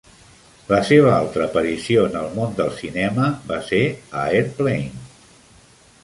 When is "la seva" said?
0.69-1.09